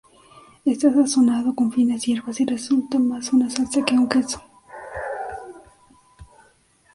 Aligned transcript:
Está 0.65 0.91
sazonado 0.91 1.53
con 1.53 1.71
finas 1.71 2.01
hierbas 2.01 2.39
y 2.41 2.45
resulta 2.47 2.97
más 2.97 3.31
una 3.33 3.47
salsa 3.51 3.85
que 3.85 3.93
un 3.93 4.09
queso. 4.09 4.41